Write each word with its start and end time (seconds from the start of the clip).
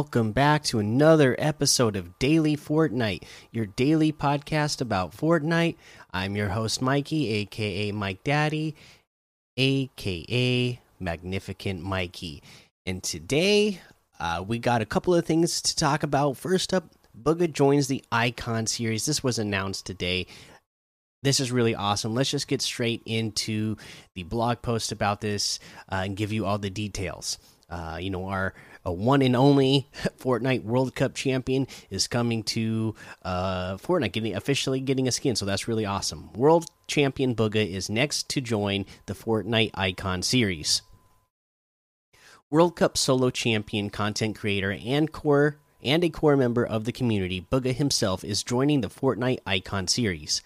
Welcome 0.00 0.32
back 0.32 0.64
to 0.64 0.78
another 0.78 1.36
episode 1.38 1.94
of 1.94 2.18
Daily 2.18 2.56
Fortnite, 2.56 3.22
your 3.52 3.66
daily 3.66 4.14
podcast 4.14 4.80
about 4.80 5.14
Fortnite. 5.14 5.76
I'm 6.10 6.34
your 6.36 6.48
host, 6.48 6.80
Mikey, 6.80 7.28
aka 7.28 7.92
Mike 7.92 8.24
Daddy, 8.24 8.74
aka 9.58 10.80
Magnificent 10.98 11.82
Mikey. 11.82 12.42
And 12.86 13.02
today, 13.02 13.82
uh, 14.18 14.42
we 14.48 14.58
got 14.58 14.80
a 14.80 14.86
couple 14.86 15.14
of 15.14 15.26
things 15.26 15.60
to 15.60 15.76
talk 15.76 16.02
about. 16.02 16.38
First 16.38 16.72
up, 16.72 16.84
Bugha 17.22 17.52
joins 17.52 17.86
the 17.86 18.02
Icon 18.10 18.66
series. 18.66 19.04
This 19.04 19.22
was 19.22 19.38
announced 19.38 19.84
today. 19.84 20.26
This 21.22 21.40
is 21.40 21.52
really 21.52 21.74
awesome. 21.74 22.14
Let's 22.14 22.30
just 22.30 22.48
get 22.48 22.62
straight 22.62 23.02
into 23.04 23.76
the 24.14 24.22
blog 24.22 24.62
post 24.62 24.92
about 24.92 25.20
this 25.20 25.58
uh, 25.92 25.96
and 26.06 26.16
give 26.16 26.32
you 26.32 26.46
all 26.46 26.56
the 26.56 26.70
details. 26.70 27.36
Uh, 27.70 27.98
you 28.00 28.10
know, 28.10 28.26
our 28.26 28.54
a 28.84 28.92
one 28.92 29.22
and 29.22 29.36
only 29.36 29.88
Fortnite 30.18 30.64
World 30.64 30.94
Cup 30.94 31.14
champion 31.14 31.66
is 31.90 32.08
coming 32.08 32.42
to 32.44 32.94
uh, 33.22 33.76
Fortnite, 33.76 34.12
getting 34.12 34.34
officially 34.34 34.80
getting 34.80 35.06
a 35.08 35.12
skin. 35.12 35.36
So 35.36 35.44
that's 35.44 35.68
really 35.68 35.86
awesome. 35.86 36.32
World 36.32 36.66
Champion 36.86 37.34
Bugha 37.34 37.66
is 37.68 37.88
next 37.88 38.28
to 38.30 38.40
join 38.40 38.84
the 39.06 39.14
Fortnite 39.14 39.70
Icon 39.74 40.22
series. 40.22 40.82
World 42.50 42.74
Cup 42.74 42.98
solo 42.98 43.30
champion, 43.30 43.90
content 43.90 44.36
creator, 44.36 44.76
and 44.84 45.12
core 45.12 45.58
and 45.82 46.04
a 46.04 46.10
core 46.10 46.36
member 46.36 46.64
of 46.64 46.84
the 46.84 46.92
community, 46.92 47.46
Bugha 47.50 47.74
himself 47.74 48.24
is 48.24 48.42
joining 48.42 48.80
the 48.80 48.88
Fortnite 48.88 49.40
Icon 49.46 49.86
series. 49.86 50.42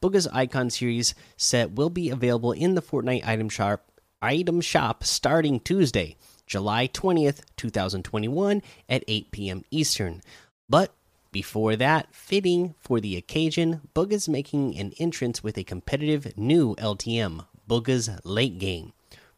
Bugha's 0.00 0.28
Icon 0.28 0.70
series 0.70 1.14
set 1.36 1.72
will 1.72 1.90
be 1.90 2.10
available 2.10 2.52
in 2.52 2.74
the 2.74 2.82
Fortnite 2.82 3.26
item 3.26 3.48
shop 3.48 3.84
item 4.22 4.60
shop 4.60 5.04
starting 5.04 5.60
Tuesday. 5.60 6.16
July 6.48 6.88
20th, 6.88 7.42
2021 7.56 8.62
at 8.88 9.04
8 9.06 9.30
p.m. 9.30 9.64
Eastern. 9.70 10.22
But 10.68 10.92
before 11.30 11.76
that, 11.76 12.14
fitting 12.14 12.74
for 12.80 13.00
the 13.00 13.16
occasion, 13.16 13.82
Bugha's 13.94 14.28
making 14.28 14.76
an 14.78 14.92
entrance 14.98 15.44
with 15.44 15.58
a 15.58 15.64
competitive 15.64 16.36
new 16.36 16.74
LTM, 16.76 17.46
Bugha's 17.68 18.10
Late 18.24 18.58
Game. 18.58 18.94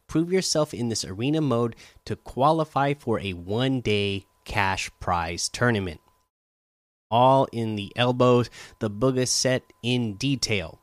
Prove 0.07 0.31
yourself 0.31 0.73
in 0.73 0.89
this 0.89 1.05
arena 1.05 1.41
mode 1.41 1.75
to 2.05 2.15
qualify 2.15 2.93
for 2.93 3.19
a 3.19 3.33
one 3.33 3.81
day 3.81 4.25
cash 4.45 4.89
prize 4.99 5.49
tournament. 5.49 5.99
All 7.09 7.47
in 7.51 7.75
the 7.75 7.91
elbows, 7.95 8.49
the 8.79 8.89
Bugha 8.89 9.27
set 9.27 9.63
in 9.83 10.15
detail. 10.15 10.79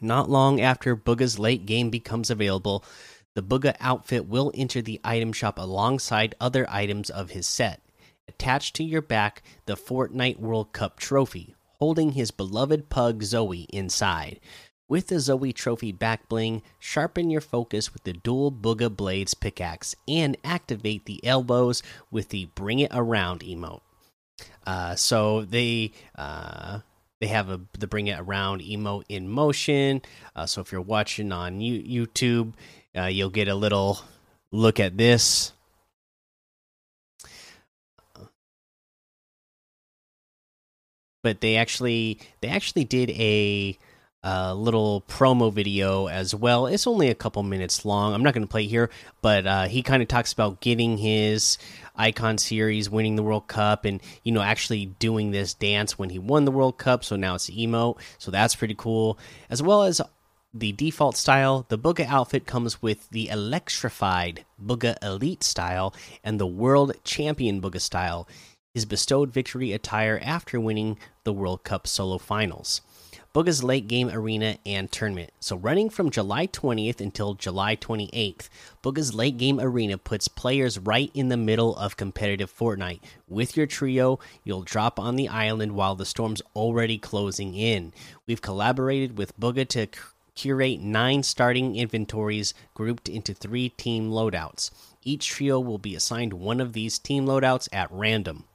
Not 0.00 0.28
long 0.28 0.60
after 0.60 0.96
Bugha's 0.96 1.38
late 1.38 1.66
game 1.66 1.90
becomes 1.90 2.30
available, 2.30 2.84
the 3.34 3.42
Bugha 3.42 3.76
outfit 3.80 4.26
will 4.26 4.52
enter 4.54 4.82
the 4.82 5.00
item 5.04 5.32
shop 5.32 5.58
alongside 5.58 6.34
other 6.40 6.66
items 6.68 7.10
of 7.10 7.30
his 7.30 7.46
set. 7.46 7.82
Attached 8.28 8.76
to 8.76 8.84
your 8.84 9.02
back, 9.02 9.42
the 9.66 9.76
Fortnite 9.76 10.38
World 10.38 10.72
Cup 10.72 10.98
trophy, 10.98 11.54
holding 11.78 12.12
his 12.12 12.30
beloved 12.30 12.88
pug 12.88 13.22
Zoe 13.22 13.66
inside. 13.70 14.40
With 14.88 15.06
the 15.06 15.20
Zoe 15.20 15.52
trophy 15.52 15.92
back 15.92 16.28
bling, 16.28 16.62
sharpen 16.80 17.30
your 17.30 17.40
focus 17.40 17.92
with 17.92 18.02
the 18.02 18.12
dual 18.12 18.50
Bugha 18.50 18.94
Blades 18.94 19.34
pickaxe 19.34 19.94
and 20.08 20.36
activate 20.42 21.04
the 21.04 21.24
elbows 21.24 21.82
with 22.10 22.30
the 22.30 22.46
Bring 22.56 22.80
It 22.80 22.90
Around 22.92 23.40
emote. 23.40 23.82
Uh, 24.66 24.96
so 24.96 25.42
they. 25.42 25.92
Uh, 26.16 26.80
they 27.20 27.26
have 27.26 27.50
a 27.50 27.60
the 27.78 27.86
bring 27.86 28.06
it 28.06 28.18
around 28.18 28.62
emote 28.62 29.04
in 29.08 29.28
motion. 29.28 30.02
Uh, 30.34 30.46
so 30.46 30.60
if 30.60 30.72
you're 30.72 30.80
watching 30.80 31.32
on 31.32 31.60
YouTube, 31.60 32.54
uh, 32.96 33.04
you'll 33.04 33.30
get 33.30 33.48
a 33.48 33.54
little 33.54 34.00
look 34.50 34.80
at 34.80 34.96
this. 34.96 35.52
But 41.22 41.42
they 41.42 41.56
actually 41.56 42.18
they 42.40 42.48
actually 42.48 42.84
did 42.84 43.10
a 43.10 43.78
a 44.22 44.54
little 44.54 45.02
promo 45.08 45.52
video 45.52 46.06
as 46.06 46.34
well. 46.34 46.66
It's 46.66 46.86
only 46.86 47.08
a 47.08 47.14
couple 47.14 47.42
minutes 47.42 47.84
long. 47.84 48.12
I'm 48.12 48.22
not 48.22 48.34
going 48.34 48.46
to 48.46 48.50
play 48.50 48.66
here, 48.66 48.90
but 49.22 49.46
uh, 49.46 49.66
he 49.66 49.82
kind 49.82 50.02
of 50.02 50.08
talks 50.08 50.32
about 50.32 50.60
getting 50.60 50.98
his 50.98 51.56
icon 51.96 52.36
series, 52.38 52.90
winning 52.90 53.16
the 53.16 53.22
World 53.22 53.48
Cup, 53.48 53.84
and 53.84 54.00
you 54.22 54.32
know 54.32 54.42
actually 54.42 54.86
doing 54.86 55.30
this 55.30 55.54
dance 55.54 55.98
when 55.98 56.10
he 56.10 56.18
won 56.18 56.44
the 56.44 56.50
World 56.50 56.76
Cup. 56.76 57.04
So 57.04 57.16
now 57.16 57.34
it's 57.34 57.48
emote. 57.48 57.98
So 58.18 58.30
that's 58.30 58.54
pretty 58.54 58.74
cool, 58.76 59.18
as 59.48 59.62
well 59.62 59.84
as 59.84 60.00
the 60.52 60.72
default 60.72 61.16
style, 61.16 61.64
the 61.68 61.78
Bugha 61.78 62.06
outfit 62.06 62.44
comes 62.44 62.82
with 62.82 63.08
the 63.10 63.28
electrified 63.28 64.44
Bugha 64.62 64.96
Elite 65.02 65.44
style 65.44 65.94
and 66.24 66.40
the 66.40 66.46
World 66.46 66.92
Champion 67.04 67.60
Bugha 67.60 67.80
style. 67.80 68.26
His 68.74 68.84
bestowed 68.84 69.32
victory 69.32 69.72
attire 69.72 70.20
after 70.22 70.60
winning 70.60 70.98
the 71.24 71.32
World 71.32 71.64
Cup 71.64 71.86
solo 71.86 72.18
finals. 72.18 72.82
Bugha's 73.32 73.62
late 73.62 73.86
game 73.86 74.08
arena 74.08 74.58
and 74.66 74.90
tournament. 74.90 75.30
So, 75.38 75.54
running 75.54 75.88
from 75.88 76.10
July 76.10 76.48
20th 76.48 77.00
until 77.00 77.34
July 77.34 77.76
28th, 77.76 78.48
Bugha's 78.82 79.14
late 79.14 79.38
game 79.38 79.60
arena 79.60 79.98
puts 79.98 80.26
players 80.26 80.80
right 80.80 81.12
in 81.14 81.28
the 81.28 81.36
middle 81.36 81.76
of 81.76 81.96
competitive 81.96 82.52
Fortnite. 82.52 82.98
With 83.28 83.56
your 83.56 83.68
trio, 83.68 84.18
you'll 84.42 84.62
drop 84.62 84.98
on 84.98 85.14
the 85.14 85.28
island 85.28 85.76
while 85.76 85.94
the 85.94 86.04
storm's 86.04 86.42
already 86.56 86.98
closing 86.98 87.54
in. 87.54 87.92
We've 88.26 88.42
collaborated 88.42 89.16
with 89.16 89.38
Bugha 89.38 89.68
to 89.68 89.86
curate 90.34 90.80
nine 90.80 91.22
starting 91.22 91.76
inventories 91.76 92.52
grouped 92.74 93.08
into 93.08 93.32
three 93.32 93.68
team 93.68 94.10
loadouts. 94.10 94.72
Each 95.04 95.28
trio 95.28 95.60
will 95.60 95.78
be 95.78 95.94
assigned 95.94 96.32
one 96.32 96.60
of 96.60 96.72
these 96.72 96.98
team 96.98 97.26
loadouts 97.26 97.68
at 97.72 97.92
random. 97.92 98.46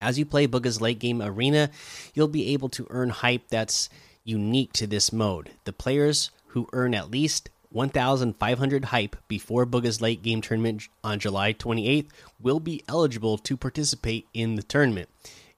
As 0.00 0.18
you 0.18 0.24
play 0.24 0.46
Bugha's 0.46 0.80
late 0.80 0.98
game 0.98 1.20
arena, 1.20 1.70
you'll 2.14 2.28
be 2.28 2.52
able 2.52 2.70
to 2.70 2.86
earn 2.90 3.10
hype 3.10 3.48
that's 3.48 3.90
unique 4.24 4.72
to 4.74 4.86
this 4.86 5.12
mode. 5.12 5.50
The 5.64 5.72
players 5.72 6.30
who 6.48 6.68
earn 6.72 6.94
at 6.94 7.10
least 7.10 7.50
1,500 7.70 8.86
hype 8.86 9.16
before 9.28 9.66
Bugha's 9.66 10.00
late 10.00 10.22
game 10.22 10.40
tournament 10.40 10.88
on 11.04 11.18
July 11.20 11.52
28th 11.52 12.08
will 12.40 12.60
be 12.60 12.82
eligible 12.88 13.38
to 13.38 13.56
participate 13.56 14.26
in 14.34 14.56
the 14.56 14.62
tournament. 14.62 15.08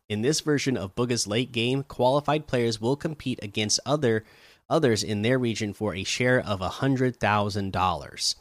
In 0.09 0.23
this 0.23 0.41
version 0.41 0.77
of 0.77 0.95
Bugha's 0.95 1.27
late 1.27 1.53
game, 1.53 1.85
qualified 1.85 2.47
players 2.47 2.81
will 2.81 2.97
compete 2.97 3.39
against 3.43 3.81
other 3.87 4.25
others 4.69 5.03
in 5.03 5.23
their 5.23 5.39
region 5.39 5.73
for 5.73 5.95
a 5.95 6.05
share 6.05 6.41
of 6.41 6.61
$100,000. 6.61 8.35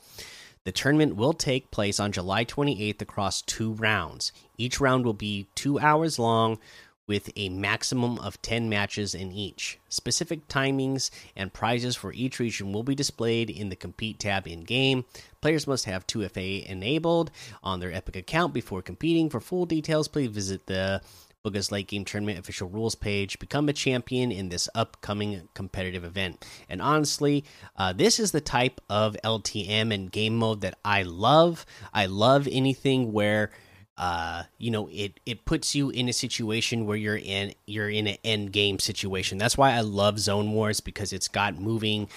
The 0.64 0.72
tournament 0.72 1.16
will 1.16 1.34
take 1.34 1.72
place 1.72 2.00
on 2.00 2.12
July 2.12 2.46
28th 2.46 3.02
across 3.02 3.42
two 3.42 3.74
rounds. 3.74 4.32
Each 4.58 4.80
round 4.80 5.06
will 5.06 5.14
be 5.14 5.48
two 5.56 5.80
hours 5.80 6.20
long 6.20 6.60
with 7.08 7.32
a 7.36 7.50
maximum 7.50 8.20
of 8.20 8.42
10 8.44 8.70
matches 8.70 9.16
in 9.16 9.32
each. 9.32 9.80
Specific 9.90 10.48
timings 10.48 11.10
and 11.36 11.52
prizes 11.52 11.96
for 11.96 12.14
each 12.14 12.40
region 12.40 12.72
will 12.72 12.84
be 12.84 12.96
displayed 12.96 13.50
in 13.50 13.70
the 13.70 13.76
Compete 13.76 14.20
tab 14.20 14.48
in 14.48 14.64
game. 14.64 15.04
Players 15.42 15.66
must 15.66 15.86
have 15.86 16.06
2FA 16.06 16.66
enabled 16.68 17.32
on 17.64 17.80
their 17.80 17.92
Epic 17.92 18.16
account 18.16 18.54
before 18.54 18.84
competing. 18.84 19.30
For 19.30 19.40
full 19.40 19.66
details, 19.66 20.08
please 20.08 20.30
visit 20.30 20.68
the 20.68 21.02
Bugha's 21.44 21.72
late 21.72 21.88
game 21.88 22.06
tournament 22.06 22.40
official 22.40 22.70
rules 22.70 22.96
page. 22.96 23.40
Become 23.40 23.70
a 23.70 23.74
champion 23.74 24.32
in 24.32 24.50
this 24.50 24.70
upcoming 24.76 25.48
competitive 25.54 26.04
event. 26.04 26.46
And 26.70 26.82
honestly, 26.82 27.44
uh, 27.76 27.94
this 27.94 28.20
is 28.20 28.32
the 28.32 28.42
type 28.42 28.80
of 28.90 29.16
LTM 29.24 29.94
and 29.94 30.12
game 30.12 30.38
mode 30.38 30.62
that 30.62 30.78
I 30.86 31.04
love. 31.04 31.66
I 31.94 32.06
love 32.06 32.48
anything 32.52 33.12
where 33.12 33.52
uh 33.98 34.44
you 34.58 34.72
know 34.72 34.88
it 34.92 35.20
it 35.26 35.44
puts 35.44 35.76
you 35.76 35.90
in 35.90 36.08
a 36.08 36.14
situation 36.14 36.86
where 36.86 36.96
you're 36.96 37.18
in 37.18 37.54
you're 37.68 37.90
in 37.90 38.08
an 38.08 38.18
end 38.24 38.54
game 38.54 38.80
situation 38.80 39.38
that's 39.38 39.58
why 39.58 39.74
i 39.74 39.82
love 39.82 40.18
zone 40.18 40.54
wars 40.54 40.80
because 40.80 41.12
it's 41.12 41.28
got 41.28 41.60
moving 41.60 42.08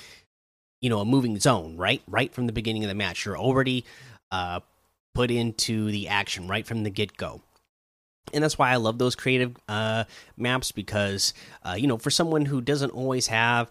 you 0.81 0.89
know 0.89 1.01
a 1.01 1.05
moving 1.05 1.39
zone 1.39 1.77
right 1.77 2.01
right 2.07 2.33
from 2.33 2.47
the 2.47 2.53
beginning 2.53 2.85
of 2.85 2.89
the 2.89 2.95
match 2.95 3.27
you're 3.27 3.37
already 3.37 3.85
uh 4.31 4.61
put 5.15 5.33
into 5.33 5.91
the 5.91 6.09
action 6.09 6.47
right 6.47 6.65
from 6.65 6.85
the 6.85 6.91
get-go 6.91 7.43
and 8.33 8.43
that's 8.43 8.59
why 8.59 8.71
I 8.71 8.77
love 8.77 8.99
those 8.99 9.15
creative 9.15 9.57
uh, 9.69 10.05
maps 10.37 10.73
because 10.73 11.35
uh, 11.65 11.75
you 11.77 11.87
know 11.87 11.99
for 11.99 12.11
someone 12.11 12.47
who 12.47 12.61
doesn't 12.61 12.91
always 12.91 13.27
have 13.27 13.71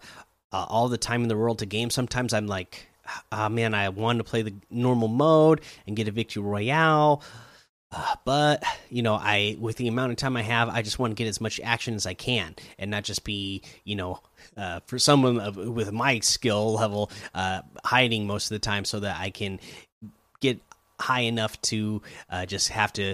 uh, 0.51 0.65
all 0.69 0.87
the 0.87 0.97
time 0.97 1.23
in 1.23 1.29
the 1.29 1.37
world 1.37 1.59
to 1.59 1.65
game, 1.65 1.89
sometimes 1.89 2.33
I'm 2.33 2.47
like, 2.47 2.87
oh, 3.31 3.49
man, 3.49 3.73
I 3.73 3.89
want 3.89 4.19
to 4.19 4.23
play 4.23 4.43
the 4.43 4.53
normal 4.69 5.07
mode 5.07 5.61
and 5.87 5.95
get 5.95 6.07
a 6.07 6.11
victory 6.11 6.43
royale. 6.43 7.23
Uh, 7.91 8.15
but 8.25 8.63
you 8.89 9.03
know, 9.03 9.15
I 9.15 9.55
with 9.59 9.77
the 9.77 9.87
amount 9.87 10.11
of 10.11 10.17
time 10.17 10.35
I 10.35 10.41
have, 10.41 10.69
I 10.69 10.81
just 10.81 10.97
want 10.97 11.11
to 11.11 11.15
get 11.15 11.27
as 11.27 11.39
much 11.39 11.59
action 11.63 11.93
as 11.93 12.05
I 12.05 12.13
can, 12.13 12.55
and 12.79 12.89
not 12.89 13.03
just 13.03 13.23
be, 13.23 13.61
you 13.83 13.95
know, 13.95 14.19
uh, 14.57 14.79
for 14.87 14.97
someone 14.97 15.39
of, 15.39 15.57
with 15.57 15.91
my 15.91 16.19
skill 16.19 16.73
level, 16.73 17.11
uh, 17.35 17.61
hiding 17.83 18.25
most 18.25 18.45
of 18.45 18.55
the 18.55 18.59
time, 18.59 18.83
so 18.85 18.99
that 19.01 19.19
I 19.19 19.29
can 19.29 19.59
get 20.39 20.59
high 20.99 21.21
enough 21.21 21.61
to 21.61 22.01
just 22.47 22.69
have 22.69 22.93
to 22.93 23.13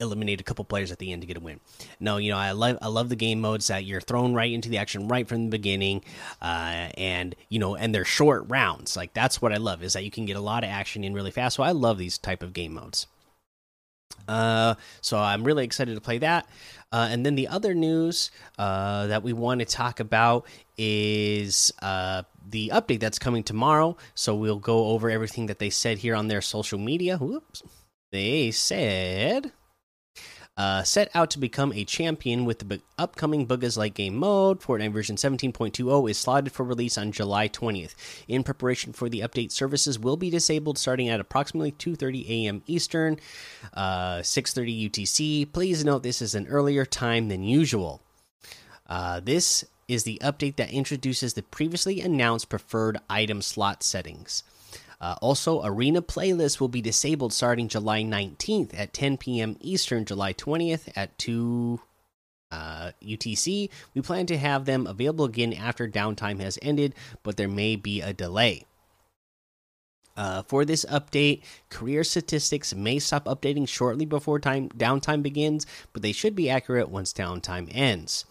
eliminate 0.00 0.40
a 0.40 0.44
couple 0.44 0.64
players 0.64 0.92
at 0.92 0.98
the 0.98 1.12
end 1.12 1.22
to 1.22 1.26
get 1.26 1.36
a 1.36 1.40
win. 1.40 1.60
No, 2.00 2.16
you 2.16 2.30
know 2.30 2.38
I 2.38 2.52
love 2.52 2.78
I 2.82 2.88
love 2.88 3.08
the 3.08 3.16
game 3.16 3.40
modes 3.40 3.68
that 3.68 3.84
you're 3.84 4.00
thrown 4.00 4.34
right 4.34 4.52
into 4.52 4.68
the 4.68 4.78
action 4.78 5.08
right 5.08 5.26
from 5.26 5.44
the 5.44 5.50
beginning, 5.50 6.02
uh, 6.42 6.88
and 6.96 7.34
you 7.48 7.58
know 7.58 7.76
and 7.76 7.94
they're 7.94 8.04
short 8.04 8.44
rounds. 8.48 8.96
Like 8.96 9.14
that's 9.14 9.40
what 9.40 9.52
I 9.52 9.56
love 9.56 9.82
is 9.82 9.94
that 9.94 10.04
you 10.04 10.10
can 10.10 10.26
get 10.26 10.36
a 10.36 10.40
lot 10.40 10.64
of 10.64 10.70
action 10.70 11.04
in 11.04 11.14
really 11.14 11.30
fast. 11.30 11.56
So 11.56 11.62
I 11.62 11.72
love 11.72 11.98
these 11.98 12.18
type 12.18 12.42
of 12.42 12.52
game 12.52 12.74
modes. 12.74 13.06
Uh, 14.28 14.74
so 15.00 15.18
I'm 15.18 15.44
really 15.44 15.64
excited 15.64 15.94
to 15.94 16.00
play 16.00 16.18
that. 16.18 16.48
Uh, 16.92 17.08
and 17.10 17.24
then 17.26 17.34
the 17.34 17.48
other 17.48 17.74
news 17.74 18.30
uh, 18.58 19.06
that 19.08 19.22
we 19.22 19.32
want 19.32 19.60
to 19.60 19.66
talk 19.66 20.00
about 20.00 20.46
is 20.78 21.72
uh, 21.82 22.22
the 22.48 22.70
update 22.72 23.00
that's 23.00 23.18
coming 23.18 23.42
tomorrow. 23.42 23.96
So 24.14 24.34
we'll 24.34 24.58
go 24.58 24.86
over 24.86 25.10
everything 25.10 25.46
that 25.46 25.58
they 25.58 25.70
said 25.70 25.98
here 25.98 26.14
on 26.14 26.28
their 26.28 26.40
social 26.40 26.78
media. 26.78 27.18
Whoops. 27.18 27.62
They 28.12 28.50
said 28.50 29.52
uh, 30.56 30.82
set 30.82 31.10
out 31.14 31.30
to 31.30 31.38
become 31.38 31.72
a 31.72 31.84
champion 31.84 32.44
with 32.44 32.60
the 32.60 32.80
upcoming 32.98 33.46
Bugha's 33.46 33.76
Late 33.76 33.94
Game 33.94 34.16
mode. 34.16 34.60
Fortnite 34.60 34.92
version 34.92 35.16
17.20 35.16 36.10
is 36.10 36.18
slotted 36.18 36.52
for 36.52 36.64
release 36.64 36.96
on 36.96 37.12
July 37.12 37.48
20th. 37.48 37.94
In 38.26 38.42
preparation 38.42 38.92
for 38.92 39.08
the 39.08 39.20
update, 39.20 39.52
services 39.52 39.98
will 39.98 40.16
be 40.16 40.30
disabled 40.30 40.78
starting 40.78 41.08
at 41.08 41.20
approximately 41.20 41.72
2:30 41.72 42.28
a.m. 42.28 42.62
Eastern, 42.66 43.18
uh, 43.74 44.22
6:30 44.22 44.88
UTC. 44.88 45.52
Please 45.52 45.84
note 45.84 46.02
this 46.02 46.22
is 46.22 46.34
an 46.34 46.46
earlier 46.46 46.86
time 46.86 47.28
than 47.28 47.42
usual. 47.42 48.00
Uh, 48.88 49.20
this 49.20 49.64
is 49.88 50.04
the 50.04 50.18
update 50.22 50.56
that 50.56 50.70
introduces 50.70 51.34
the 51.34 51.42
previously 51.42 52.00
announced 52.00 52.48
preferred 52.48 52.98
item 53.08 53.42
slot 53.42 53.82
settings. 53.82 54.42
Uh, 55.00 55.16
also, 55.20 55.64
Arena 55.64 56.00
Playlist 56.00 56.60
will 56.60 56.68
be 56.68 56.80
disabled 56.80 57.32
starting 57.32 57.68
July 57.68 58.02
19th 58.02 58.78
at 58.78 58.92
10 58.92 59.18
p.m. 59.18 59.56
Eastern, 59.60 60.04
July 60.04 60.32
20th 60.32 60.90
at 60.96 61.16
2 61.18 61.80
uh, 62.50 62.92
UTC. 63.02 63.68
We 63.94 64.00
plan 64.02 64.26
to 64.26 64.38
have 64.38 64.64
them 64.64 64.86
available 64.86 65.24
again 65.24 65.52
after 65.52 65.88
downtime 65.88 66.40
has 66.40 66.58
ended, 66.62 66.94
but 67.22 67.36
there 67.36 67.48
may 67.48 67.76
be 67.76 68.00
a 68.00 68.12
delay. 68.12 68.64
Uh, 70.16 70.42
for 70.42 70.64
this 70.64 70.86
update, 70.86 71.42
career 71.68 72.02
statistics 72.02 72.74
may 72.74 72.98
stop 72.98 73.26
updating 73.26 73.68
shortly 73.68 74.06
before 74.06 74.38
time 74.38 74.70
downtime 74.70 75.22
begins, 75.22 75.66
but 75.92 76.00
they 76.00 76.12
should 76.12 76.34
be 76.34 76.48
accurate 76.48 76.88
once 76.88 77.12
downtime 77.12 77.68
ends. 77.70 78.24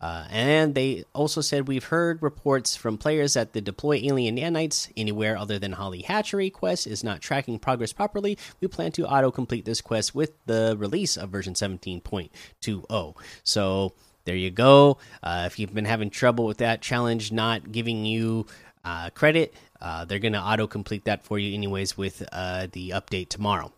Uh, 0.00 0.24
and 0.30 0.74
they 0.74 1.04
also 1.12 1.40
said 1.40 1.68
we've 1.68 1.84
heard 1.84 2.22
reports 2.22 2.74
from 2.74 2.96
players 2.96 3.34
that 3.34 3.52
the 3.52 3.60
deploy 3.60 4.00
alien 4.02 4.36
nanites 4.36 4.90
anywhere 4.96 5.36
other 5.36 5.58
than 5.58 5.72
Holly 5.72 6.02
Hatchery 6.02 6.50
quest 6.50 6.86
is 6.86 7.04
not 7.04 7.20
tracking 7.20 7.58
progress 7.58 7.92
properly. 7.92 8.38
We 8.60 8.68
plan 8.68 8.92
to 8.92 9.06
auto 9.06 9.30
complete 9.30 9.64
this 9.64 9.80
quest 9.80 10.14
with 10.14 10.32
the 10.46 10.74
release 10.78 11.16
of 11.16 11.30
version 11.30 11.54
17.20. 11.54 13.14
So 13.44 13.92
there 14.24 14.36
you 14.36 14.50
go. 14.50 14.98
Uh, 15.22 15.44
if 15.46 15.58
you've 15.58 15.74
been 15.74 15.84
having 15.84 16.10
trouble 16.10 16.46
with 16.46 16.58
that 16.58 16.80
challenge 16.80 17.32
not 17.32 17.72
giving 17.72 18.06
you 18.06 18.46
uh, 18.84 19.10
credit, 19.10 19.54
uh, 19.80 20.04
they're 20.04 20.18
going 20.18 20.32
to 20.32 20.40
auto 20.40 20.66
complete 20.66 21.04
that 21.04 21.22
for 21.24 21.38
you, 21.38 21.54
anyways, 21.54 21.96
with 21.96 22.22
uh, 22.32 22.66
the 22.72 22.90
update 22.90 23.28
tomorrow 23.28 23.72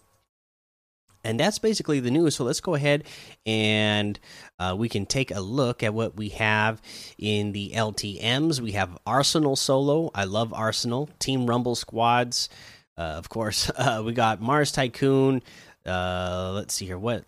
and 1.25 1.39
that's 1.39 1.59
basically 1.59 2.01
the 2.01 2.11
news. 2.11 2.37
So 2.37 2.45
let's 2.45 2.61
go 2.61 2.75
ahead 2.75 3.05
and 3.47 4.19
uh, 4.59 4.75
we 4.77 4.89
can 4.89 5.07
take 5.07 5.31
a 5.31 5.41
look 5.41 5.83
at 5.83 5.95
what 5.95 6.17
we 6.17 6.31
have 6.31 6.81
in 7.19 7.53
the 7.53 7.73
LTMs. 7.75 8.61
We 8.61 8.73
have 8.73 8.99
Arsenal 9.07 9.57
solo. 9.57 10.11
I 10.15 10.25
love 10.25 10.53
Arsenal. 10.53 11.09
Team 11.19 11.47
Rumble 11.47 11.75
squads. 11.75 12.49
Uh, 12.97 13.03
of 13.03 13.29
course, 13.29 13.71
uh, 13.77 14.03
we 14.05 14.13
got 14.13 14.41
Mars 14.41 14.73
Tycoon. 14.73 15.43
Uh, 15.85 16.53
let's 16.55 16.75
see 16.75 16.87
here. 16.87 16.99
What 16.99 17.25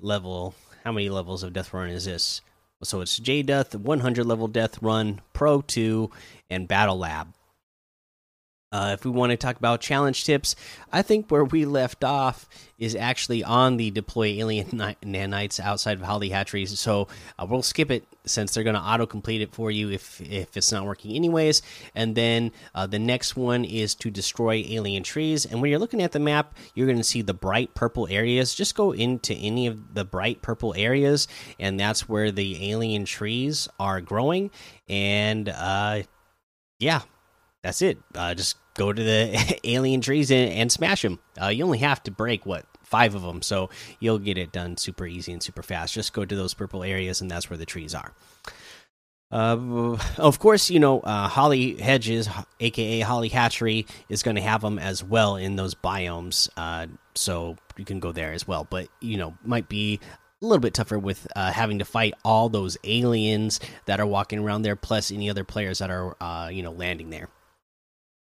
level? 0.00 0.54
How 0.84 0.92
many 0.92 1.08
levels 1.08 1.42
of 1.42 1.52
Death 1.52 1.72
Run 1.72 1.88
is 1.88 2.04
this? 2.04 2.42
So 2.82 3.00
it's 3.00 3.16
J 3.16 3.42
Death, 3.42 3.74
100 3.74 4.26
level 4.26 4.46
Death 4.46 4.82
Run, 4.82 5.22
Pro 5.32 5.62
2, 5.62 6.10
and 6.50 6.68
Battle 6.68 6.98
Lab. 6.98 7.32
Uh, 8.74 8.90
if 8.92 9.04
we 9.04 9.10
want 9.12 9.30
to 9.30 9.36
talk 9.36 9.56
about 9.56 9.80
challenge 9.80 10.24
tips, 10.24 10.56
I 10.92 11.02
think 11.02 11.30
where 11.30 11.44
we 11.44 11.64
left 11.64 12.02
off 12.02 12.48
is 12.76 12.96
actually 12.96 13.44
on 13.44 13.76
the 13.76 13.92
deploy 13.92 14.26
alien 14.30 14.66
nanites 14.66 15.60
outside 15.60 15.98
of 15.98 16.02
Holly 16.02 16.30
Hatcheries. 16.30 16.76
So 16.80 17.06
uh, 17.38 17.46
we'll 17.48 17.62
skip 17.62 17.92
it 17.92 18.04
since 18.26 18.52
they're 18.52 18.64
going 18.64 18.74
to 18.74 18.82
auto 18.82 19.06
complete 19.06 19.42
it 19.42 19.54
for 19.54 19.70
you 19.70 19.90
if 19.90 20.20
if 20.20 20.56
it's 20.56 20.72
not 20.72 20.86
working 20.86 21.14
anyways. 21.14 21.62
And 21.94 22.16
then 22.16 22.50
uh, 22.74 22.88
the 22.88 22.98
next 22.98 23.36
one 23.36 23.64
is 23.64 23.94
to 23.94 24.10
destroy 24.10 24.64
alien 24.68 25.04
trees. 25.04 25.46
And 25.46 25.62
when 25.62 25.70
you're 25.70 25.78
looking 25.78 26.02
at 26.02 26.10
the 26.10 26.18
map, 26.18 26.56
you're 26.74 26.88
going 26.88 26.98
to 26.98 27.04
see 27.04 27.22
the 27.22 27.32
bright 27.32 27.74
purple 27.74 28.08
areas. 28.10 28.56
Just 28.56 28.74
go 28.74 28.90
into 28.90 29.34
any 29.34 29.68
of 29.68 29.94
the 29.94 30.04
bright 30.04 30.42
purple 30.42 30.74
areas, 30.76 31.28
and 31.60 31.78
that's 31.78 32.08
where 32.08 32.32
the 32.32 32.72
alien 32.72 33.04
trees 33.04 33.68
are 33.78 34.00
growing. 34.00 34.50
And 34.88 35.48
uh, 35.48 36.02
yeah, 36.80 37.02
that's 37.62 37.80
it. 37.80 37.98
Uh, 38.16 38.34
just 38.34 38.56
go 38.74 38.92
to 38.92 39.02
the 39.02 39.58
alien 39.64 40.00
trees 40.00 40.30
and, 40.30 40.50
and 40.52 40.72
smash 40.72 41.02
them. 41.02 41.18
Uh, 41.40 41.48
you 41.48 41.64
only 41.64 41.78
have 41.78 42.02
to 42.04 42.10
break 42.10 42.44
what 42.44 42.66
five 42.82 43.14
of 43.14 43.22
them, 43.22 43.42
so 43.42 43.70
you'll 44.00 44.18
get 44.18 44.38
it 44.38 44.52
done 44.52 44.76
super 44.76 45.06
easy 45.06 45.32
and 45.32 45.42
super 45.42 45.62
fast. 45.62 45.94
Just 45.94 46.12
go 46.12 46.24
to 46.24 46.36
those 46.36 46.54
purple 46.54 46.82
areas, 46.82 47.20
and 47.20 47.30
that's 47.30 47.48
where 47.50 47.56
the 47.56 47.66
trees 47.66 47.94
are. 47.94 48.12
Uh, 49.32 49.98
of 50.18 50.38
course, 50.38 50.70
you 50.70 50.78
know 50.78 51.00
uh, 51.00 51.26
Holly 51.26 51.76
Hedges, 51.76 52.28
aka 52.60 53.00
Holly 53.00 53.28
Hatchery, 53.28 53.86
is 54.08 54.22
going 54.22 54.36
to 54.36 54.42
have 54.42 54.60
them 54.60 54.78
as 54.78 55.02
well 55.02 55.36
in 55.36 55.56
those 55.56 55.74
biomes. 55.74 56.48
Uh, 56.56 56.86
so 57.14 57.56
you 57.76 57.84
can 57.84 58.00
go 58.00 58.12
there 58.12 58.32
as 58.32 58.46
well. 58.46 58.66
But 58.68 58.88
you 59.00 59.16
know, 59.16 59.34
might 59.44 59.68
be 59.68 59.98
a 60.40 60.46
little 60.46 60.60
bit 60.60 60.74
tougher 60.74 60.98
with 60.98 61.26
uh, 61.34 61.50
having 61.50 61.80
to 61.80 61.84
fight 61.84 62.14
all 62.24 62.48
those 62.48 62.76
aliens 62.84 63.58
that 63.86 63.98
are 63.98 64.06
walking 64.06 64.38
around 64.38 64.62
there, 64.62 64.76
plus 64.76 65.10
any 65.10 65.28
other 65.28 65.42
players 65.42 65.78
that 65.80 65.90
are 65.90 66.16
uh, 66.20 66.48
you 66.52 66.62
know 66.62 66.72
landing 66.72 67.10
there. 67.10 67.28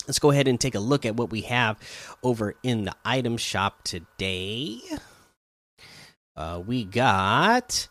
Let's 0.08 0.18
go 0.18 0.30
ahead 0.30 0.48
and 0.48 0.58
take 0.58 0.74
a 0.74 0.80
look 0.80 1.04
at 1.04 1.16
what 1.16 1.28
we 1.28 1.42
have 1.42 1.78
over 2.22 2.54
in 2.62 2.84
the 2.84 2.94
item 3.04 3.36
shop 3.36 3.84
today. 3.84 4.80
Uh, 6.34 6.62
we 6.66 6.84
got 6.84 7.88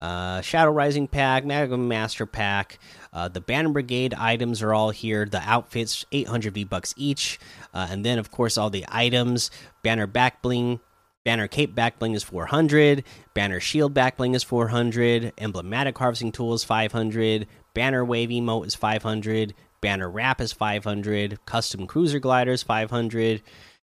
uh, 0.00 0.42
Shadow 0.42 0.70
Rising 0.70 1.08
pack, 1.08 1.44
Magnum 1.44 1.88
Master 1.88 2.24
pack. 2.24 2.78
Uh, 3.12 3.26
the 3.26 3.40
Banner 3.40 3.70
Brigade 3.70 4.14
items 4.14 4.62
are 4.62 4.72
all 4.72 4.90
here. 4.90 5.26
The 5.26 5.40
outfits, 5.40 6.04
800 6.12 6.54
V 6.54 6.62
bucks 6.62 6.94
each, 6.96 7.40
uh, 7.74 7.88
and 7.90 8.04
then 8.04 8.20
of 8.20 8.30
course 8.30 8.56
all 8.56 8.70
the 8.70 8.84
items. 8.88 9.50
Banner 9.82 10.06
back 10.06 10.42
bling, 10.42 10.78
Banner 11.24 11.48
Cape 11.48 11.74
back 11.74 11.98
bling 11.98 12.14
is 12.14 12.22
400. 12.22 13.02
Banner 13.34 13.58
Shield 13.58 13.92
back 13.92 14.16
bling 14.16 14.36
is 14.36 14.44
400. 14.44 15.32
Emblematic 15.36 15.98
Harvesting 15.98 16.30
Tool 16.30 16.54
is 16.54 16.62
500. 16.62 17.48
Banner 17.74 18.04
Wave 18.04 18.28
emote 18.28 18.68
is 18.68 18.76
500. 18.76 19.52
Banner 19.80 20.08
Wrap 20.08 20.40
is 20.40 20.52
500. 20.52 21.44
Custom 21.46 21.86
Cruiser 21.86 22.18
Gliders 22.20 22.62
500. 22.62 23.42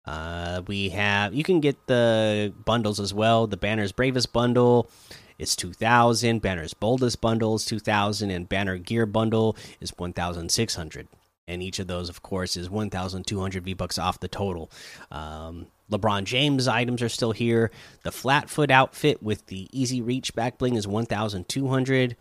Uh, 0.06 0.62
we 0.66 0.88
have 0.88 1.34
you 1.34 1.44
can 1.44 1.60
get 1.60 1.86
the 1.86 2.52
bundles 2.64 2.98
as 2.98 3.12
well. 3.12 3.46
The 3.46 3.56
Banner's 3.56 3.92
Bravest 3.92 4.32
bundle 4.32 4.90
is 5.38 5.56
2000. 5.56 6.40
Banner's 6.40 6.74
Boldest 6.74 7.20
bundle 7.20 7.54
is 7.54 7.64
2000, 7.64 8.30
and 8.30 8.48
Banner 8.48 8.78
Gear 8.78 9.06
bundle 9.06 9.56
is 9.80 9.92
1600. 9.96 11.08
And 11.48 11.62
each 11.62 11.80
of 11.80 11.88
those, 11.88 12.08
of 12.08 12.22
course, 12.22 12.56
is 12.56 12.70
1,200 12.70 13.64
V 13.64 13.74
bucks 13.74 13.98
off 13.98 14.20
the 14.20 14.28
total. 14.28 14.70
Um, 15.10 15.66
LeBron 15.90 16.24
James 16.24 16.68
items 16.68 17.02
are 17.02 17.08
still 17.08 17.32
here. 17.32 17.72
The 18.04 18.12
Flatfoot 18.12 18.70
outfit 18.70 19.22
with 19.22 19.46
the 19.46 19.68
Easy 19.72 20.00
Reach 20.00 20.34
back 20.34 20.58
bling 20.58 20.76
is 20.76 20.86
1,200. 20.86 22.16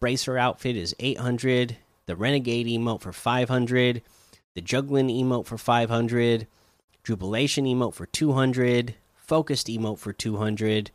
Bracer 0.00 0.38
outfit 0.38 0.76
is 0.76 0.96
800 0.98 1.76
the 2.06 2.16
Renegade 2.16 2.66
emote 2.66 3.00
for 3.00 3.12
500, 3.12 4.02
the 4.54 4.60
Juggling 4.60 5.08
emote 5.08 5.46
for 5.46 5.58
500, 5.58 6.46
Jubilation 7.04 7.64
emote 7.64 7.94
for 7.94 8.06
200, 8.06 8.94
Focused 9.16 9.68
emote 9.68 9.98
for 9.98 10.12
200. 10.12 10.90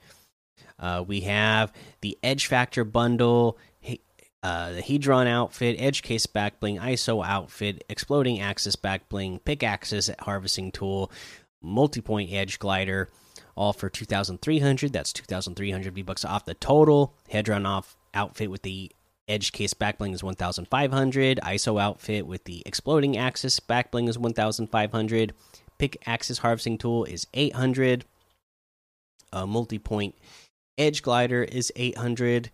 Uh, 0.79 1.03
we 1.07 1.21
have 1.21 1.71
the 2.01 2.17
Edge 2.21 2.45
Factor 2.45 2.83
bundle, 2.83 3.57
uh, 4.43 4.73
the 4.73 4.81
Hedron 4.81 5.27
outfit, 5.27 5.75
Edge 5.79 6.03
Case 6.03 6.25
back 6.25 6.59
bling, 6.59 6.77
ISO 6.77 7.25
outfit, 7.25 7.83
Exploding 7.89 8.39
Axis 8.39 8.75
back 8.75 9.09
bling, 9.09 9.39
Pick 9.39 9.63
Axis 9.63 10.09
Harvesting 10.19 10.71
tool, 10.71 11.11
Multi 11.61 12.01
Point 12.01 12.31
Edge 12.31 12.59
glider, 12.59 13.09
all 13.55 13.73
for 13.73 13.89
2,300. 13.89 14.93
That's 14.93 15.11
2,300 15.13 15.93
V 15.93 16.01
bucks 16.03 16.23
off 16.23 16.45
the 16.45 16.53
total. 16.53 17.15
Hedron 17.31 17.65
off 17.65 17.97
outfit 18.13 18.51
with 18.51 18.61
the 18.61 18.91
Edge 19.27 19.51
case 19.51 19.73
backbling 19.73 20.13
is 20.13 20.23
1500. 20.23 21.39
ISO 21.43 21.81
outfit 21.81 22.25
with 22.25 22.45
the 22.45 22.63
exploding 22.65 23.17
axis 23.17 23.59
backbling 23.59 24.07
is 24.07 24.17
1500. 24.17 25.33
Pick 25.77 25.97
axis 26.05 26.37
harvesting 26.39 26.77
tool 26.77 27.03
is 27.03 27.27
800. 27.33 28.05
A 29.33 29.45
multi 29.45 29.79
point 29.79 30.15
edge 30.77 31.01
glider 31.01 31.43
is 31.43 31.71
800. 31.75 32.49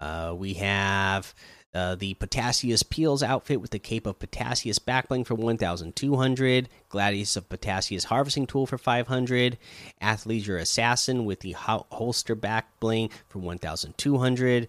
Uh, 0.00 0.34
we 0.36 0.54
have 0.54 1.34
uh, 1.74 1.94
the 1.94 2.14
Potassius 2.14 2.82
Peels 2.82 3.22
outfit 3.22 3.60
with 3.60 3.70
the 3.70 3.78
Cape 3.78 4.06
of 4.06 4.18
Potassius 4.18 4.78
backbling 4.78 5.26
for 5.26 5.34
1200. 5.34 6.68
Gladius 6.88 7.36
of 7.36 7.48
Potassius 7.48 8.04
harvesting 8.04 8.46
tool 8.46 8.66
for 8.66 8.78
500. 8.78 9.58
Athleisure 10.02 10.60
Assassin 10.60 11.24
with 11.24 11.40
the 11.40 11.52
holster 11.52 12.34
backbling 12.34 13.10
for 13.28 13.38
1200. 13.38 14.68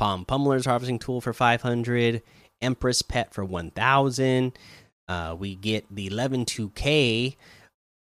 Palm 0.00 0.24
Pummeler's 0.24 0.64
harvesting 0.64 0.98
tool 0.98 1.20
for 1.20 1.34
500, 1.34 2.22
Empress 2.62 3.02
Pet 3.02 3.34
for 3.34 3.44
1000. 3.44 4.58
Uh, 5.06 5.36
we 5.38 5.54
get 5.54 5.84
the 5.94 6.06
11 6.06 6.46
2K 6.46 7.36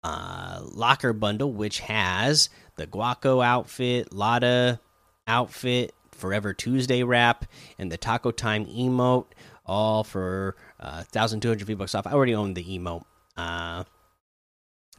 uh, 0.04 0.62
locker 0.64 1.14
bundle, 1.14 1.54
which 1.54 1.82
has 1.82 2.50
the 2.76 2.88
Guaco 2.88 3.46
outfit, 3.46 4.12
Lada 4.12 4.82
outfit, 5.28 5.94
Forever 6.10 6.56
Tuesday 6.56 7.04
wrap, 7.04 7.46
and 7.78 7.92
the 7.92 7.98
Taco 7.98 8.32
Time 8.32 8.66
emote, 8.66 9.28
all 9.64 10.04
for 10.04 10.56
uh, 10.80 11.04
1,200 11.12 11.68
V 11.68 11.76
bucks 11.76 11.94
off. 11.94 12.08
I 12.08 12.14
already 12.14 12.34
own 12.34 12.56
the 12.56 12.64
emote. 12.64 13.04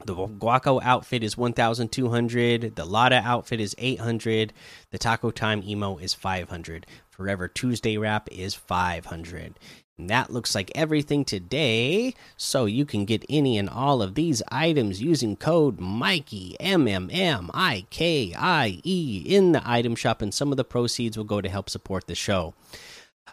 The 0.04 0.14
Guaco 0.14 0.80
outfit 0.82 1.22
is 1.22 1.36
1,200. 1.36 2.76
The 2.76 2.84
Lada 2.84 3.22
outfit 3.24 3.60
is 3.60 3.74
800. 3.78 4.52
The 4.90 4.98
Taco 4.98 5.30
Time 5.30 5.62
emo 5.64 5.96
is 5.96 6.14
500. 6.14 6.86
Forever 7.10 7.48
Tuesday 7.48 7.96
wrap 7.96 8.28
is 8.30 8.54
500. 8.54 9.54
And 9.98 10.10
that 10.10 10.30
looks 10.30 10.54
like 10.54 10.70
everything 10.74 11.24
today. 11.24 12.14
So 12.36 12.66
you 12.66 12.84
can 12.84 13.06
get 13.06 13.24
any 13.30 13.56
and 13.56 13.70
all 13.70 14.02
of 14.02 14.14
these 14.14 14.42
items 14.48 15.00
using 15.00 15.36
code 15.36 15.80
Mikey 15.80 16.56
M 16.60 16.86
M 16.86 17.08
M 17.10 17.50
I 17.54 17.86
K 17.88 18.34
I 18.36 18.80
E 18.84 19.22
in 19.24 19.52
the 19.52 19.62
item 19.64 19.96
shop, 19.96 20.20
and 20.20 20.34
some 20.34 20.50
of 20.50 20.58
the 20.58 20.64
proceeds 20.64 21.16
will 21.16 21.24
go 21.24 21.40
to 21.40 21.48
help 21.48 21.70
support 21.70 22.06
the 22.06 22.14
show. 22.14 22.52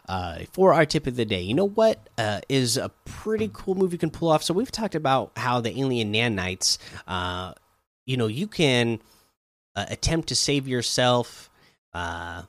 Uh, 0.08 0.40
for 0.52 0.74
our 0.74 0.84
tip 0.84 1.06
of 1.06 1.16
the 1.16 1.24
day, 1.24 1.40
you 1.40 1.54
know 1.54 1.68
what 1.68 2.08
uh, 2.18 2.40
is 2.48 2.76
a 2.76 2.90
pretty 3.04 3.50
cool 3.52 3.74
move 3.74 3.92
you 3.92 3.98
can 3.98 4.10
pull 4.10 4.28
off? 4.28 4.42
So 4.42 4.52
we've 4.52 4.70
talked 4.70 4.94
about 4.94 5.32
how 5.36 5.60
the 5.60 5.78
alien 5.78 6.12
nanites, 6.12 6.78
uh, 7.06 7.54
you 8.04 8.16
know, 8.16 8.26
you 8.26 8.46
can 8.46 9.00
uh, 9.74 9.86
attempt 9.88 10.28
to 10.28 10.34
save 10.34 10.68
yourself. 10.68 11.48
Uh, 11.92 12.42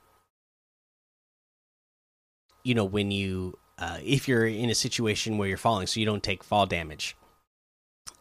you 2.62 2.74
know, 2.74 2.84
when 2.84 3.10
you 3.10 3.56
uh, 3.78 3.98
if 4.04 4.28
you're 4.28 4.46
in 4.46 4.70
a 4.70 4.74
situation 4.74 5.38
where 5.38 5.48
you're 5.48 5.56
falling, 5.56 5.86
so 5.86 6.00
you 6.00 6.06
don't 6.06 6.22
take 6.22 6.42
fall 6.42 6.66
damage. 6.66 7.16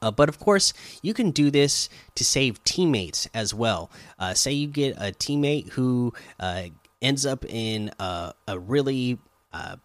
Uh, 0.01 0.12
but 0.12 0.29
of 0.29 0.39
course, 0.39 0.74
you 1.01 1.13
can 1.13 1.32
do 1.32 1.50
this 1.50 1.89
to 2.15 2.24
save 2.24 2.63
teammates 2.63 3.27
as 3.34 3.53
well. 3.53 3.89
Uh, 4.20 4.34
say 4.34 4.51
you 4.51 4.67
get 4.67 4.96
a 4.98 5.12
teammate 5.12 5.70
who 5.70 6.13
uh, 6.39 6.63
ends 7.05 7.25
up 7.25 7.45
in 7.45 7.91
a, 8.00 8.33
a 8.47 8.57
really, 8.57 9.19
uh, 9.53 9.75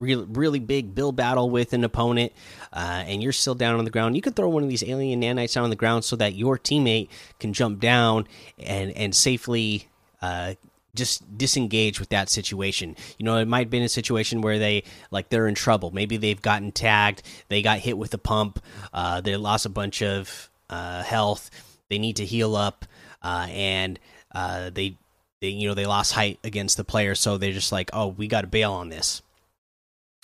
really, 0.00 0.24
really 0.24 0.58
big 0.58 0.94
build 0.94 1.16
battle 1.16 1.50
with 1.50 1.74
an 1.74 1.84
opponent, 1.84 2.32
uh, 2.72 3.04
and 3.06 3.22
you're 3.22 3.32
still 3.32 3.54
down 3.54 3.78
on 3.78 3.84
the 3.84 3.90
ground. 3.90 4.16
You 4.16 4.22
can 4.22 4.32
throw 4.32 4.48
one 4.48 4.62
of 4.62 4.68
these 4.70 4.82
alien 4.82 5.20
nanites 5.20 5.54
down 5.54 5.64
on 5.64 5.70
the 5.70 5.76
ground 5.76 6.04
so 6.04 6.16
that 6.16 6.34
your 6.34 6.58
teammate 6.58 7.08
can 7.38 7.52
jump 7.52 7.78
down 7.78 8.26
and 8.58 8.90
and 8.92 9.14
safely 9.14 9.88
uh, 10.22 10.54
just 10.94 11.36
disengage 11.36 12.00
with 12.00 12.08
that 12.08 12.30
situation. 12.30 12.96
You 13.18 13.26
know, 13.26 13.36
it 13.36 13.46
might 13.46 13.66
have 13.66 13.70
been 13.70 13.82
a 13.82 13.88
situation 13.90 14.40
where 14.40 14.58
they 14.58 14.84
like 15.10 15.28
they're 15.28 15.46
in 15.46 15.54
trouble. 15.54 15.90
Maybe 15.90 16.16
they've 16.16 16.40
gotten 16.40 16.72
tagged, 16.72 17.22
they 17.48 17.60
got 17.60 17.80
hit 17.80 17.98
with 17.98 18.14
a 18.14 18.18
pump, 18.18 18.60
uh, 18.94 19.20
they 19.20 19.36
lost 19.36 19.66
a 19.66 19.70
bunch 19.70 20.02
of 20.02 20.48
uh, 20.70 21.02
health, 21.02 21.50
they 21.90 21.98
need 21.98 22.16
to 22.16 22.24
heal 22.24 22.56
up, 22.56 22.86
uh, 23.22 23.46
and 23.50 23.98
uh, 24.36 24.70
they, 24.70 24.94
they 25.40 25.48
you 25.48 25.66
know 25.66 25.74
they 25.74 25.86
lost 25.86 26.12
height 26.12 26.38
against 26.44 26.76
the 26.76 26.84
player, 26.84 27.14
so 27.14 27.38
they're 27.38 27.52
just 27.52 27.72
like, 27.72 27.88
oh, 27.94 28.08
we 28.08 28.28
got 28.28 28.42
to 28.42 28.46
bail 28.46 28.72
on 28.72 28.90
this. 28.90 29.22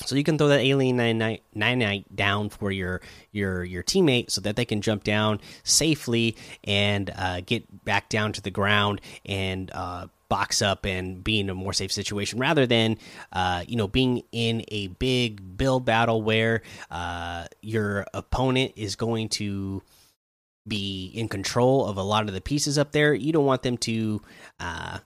So 0.05 0.17
you 0.17 0.25
can 0.25 0.37
throw 0.37 0.49
that 0.49 0.61
alien 0.61 0.99
nanites 0.99 2.05
down 2.15 2.51
for 2.51 2.71
your 2.71 3.01
your 3.31 3.65
your 3.65 3.83
teammate 3.83 4.31
so 4.31 4.43
that 4.43 4.57
they 4.57 4.67
can 4.67 4.83
jump 4.83 5.03
down 5.03 5.41
safely 5.65 6.37
and 6.65 7.11
uh, 7.17 7.41
get 7.41 7.85
back 7.85 8.11
down 8.11 8.33
to 8.35 8.43
the 8.43 8.51
ground 8.51 9.01
and 9.25 9.71
uh, 9.73 10.09
box 10.29 10.61
up 10.61 10.85
and 10.85 11.23
be 11.23 11.41
in 11.41 11.49
a 11.49 11.55
more 11.55 11.73
safe 11.73 11.93
situation 11.93 12.39
rather 12.39 12.67
than 12.67 12.99
uh, 13.33 13.65
you 13.67 13.77
know 13.77 13.89
being 13.89 14.25
in 14.33 14.65
a 14.69 14.89
big 14.89 15.57
build 15.57 15.85
battle 15.85 16.21
where 16.21 16.63
uh, 16.91 17.47
your 17.63 18.05
opponent 18.13 18.73
is 18.77 18.97
going 18.97 19.29
to 19.29 19.83
be 20.67 21.07
in 21.15 21.29
control 21.29 21.87
of 21.87 21.97
a 21.97 22.03
lot 22.03 22.29
of 22.29 22.35
the 22.35 22.41
pieces 22.41 22.79
up 22.79 22.93
there. 22.93 23.15
You 23.15 23.33
don't 23.33 23.47
want 23.47 23.63
them 23.63 23.77
to 23.79 24.23
uh, 24.61 24.99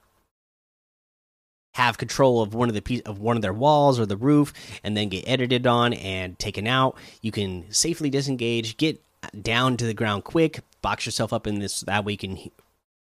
have 1.74 1.98
control 1.98 2.42
of 2.42 2.54
one 2.54 2.68
of 2.68 2.74
the 2.74 2.82
piece 2.82 3.02
of 3.02 3.18
one 3.18 3.36
of 3.36 3.42
their 3.42 3.52
walls 3.52 4.00
or 4.00 4.06
the 4.06 4.16
roof 4.16 4.52
and 4.82 4.96
then 4.96 5.08
get 5.08 5.28
edited 5.28 5.66
on 5.66 5.92
and 5.92 6.38
taken 6.38 6.66
out. 6.66 6.96
You 7.22 7.32
can 7.32 7.70
safely 7.70 8.10
disengage, 8.10 8.76
get 8.76 9.02
down 9.40 9.76
to 9.78 9.86
the 9.86 9.94
ground 9.94 10.24
quick, 10.24 10.60
box 10.82 11.06
yourself 11.06 11.32
up 11.32 11.46
in 11.46 11.58
this 11.58 11.80
that 11.82 12.04
way 12.04 12.12
you 12.12 12.18
can 12.18 12.38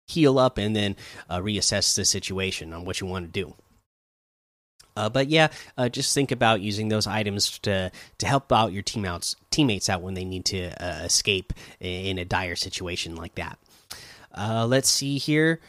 heal 0.06 0.38
up, 0.38 0.58
and 0.58 0.74
then 0.74 0.96
uh, 1.28 1.38
reassess 1.38 1.94
the 1.94 2.04
situation 2.04 2.72
on 2.72 2.84
what 2.84 3.00
you 3.00 3.06
want 3.06 3.32
to 3.32 3.40
do. 3.40 3.54
Uh, 5.00 5.08
but 5.08 5.28
yeah, 5.28 5.48
uh, 5.78 5.88
just 5.88 6.12
think 6.12 6.30
about 6.30 6.60
using 6.60 6.88
those 6.88 7.06
items 7.06 7.58
to 7.60 7.90
to 8.18 8.26
help 8.26 8.52
out 8.52 8.72
your 8.72 8.82
teammates 8.82 9.34
teammates 9.50 9.88
out 9.88 10.02
when 10.02 10.12
they 10.12 10.24
need 10.24 10.44
to 10.44 10.66
uh, 10.84 11.04
escape 11.04 11.54
in 11.80 12.18
a 12.18 12.24
dire 12.24 12.56
situation 12.56 13.16
like 13.16 13.34
that. 13.36 13.58
Uh, 14.36 14.66
let's 14.66 14.90
see 14.90 15.16
here. 15.16 15.60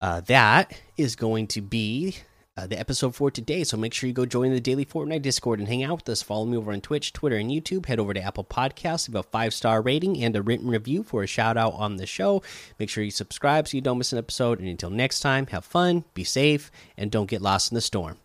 Uh, 0.00 0.20
that 0.22 0.72
is 0.96 1.16
going 1.16 1.46
to 1.48 1.60
be 1.60 2.16
uh, 2.56 2.66
the 2.66 2.78
episode 2.78 3.14
for 3.14 3.30
today. 3.30 3.62
So 3.62 3.76
make 3.76 3.92
sure 3.92 4.08
you 4.08 4.14
go 4.14 4.24
join 4.24 4.52
the 4.52 4.60
daily 4.60 4.86
Fortnite 4.86 5.22
Discord 5.22 5.58
and 5.58 5.68
hang 5.68 5.84
out 5.84 5.96
with 5.96 6.08
us. 6.08 6.22
Follow 6.22 6.46
me 6.46 6.56
over 6.56 6.72
on 6.72 6.80
Twitch, 6.80 7.12
Twitter, 7.12 7.36
and 7.36 7.50
YouTube. 7.50 7.86
Head 7.86 8.00
over 8.00 8.14
to 8.14 8.22
Apple 8.22 8.44
Podcasts, 8.44 9.06
leave 9.08 9.16
a 9.16 9.22
five 9.22 9.52
star 9.52 9.82
rating 9.82 10.22
and 10.22 10.34
a 10.34 10.42
written 10.42 10.68
review 10.68 11.02
for 11.02 11.22
a 11.22 11.26
shout 11.26 11.58
out 11.58 11.74
on 11.74 11.96
the 11.96 12.06
show. 12.06 12.42
Make 12.78 12.88
sure 12.88 13.04
you 13.04 13.10
subscribe 13.10 13.68
so 13.68 13.76
you 13.76 13.82
don't 13.82 13.98
miss 13.98 14.12
an 14.12 14.18
episode. 14.18 14.60
And 14.60 14.68
until 14.68 14.90
next 14.90 15.20
time, 15.20 15.46
have 15.48 15.66
fun, 15.66 16.04
be 16.14 16.24
safe, 16.24 16.70
and 16.96 17.10
don't 17.10 17.28
get 17.28 17.42
lost 17.42 17.70
in 17.70 17.74
the 17.74 17.82
storm. 17.82 18.18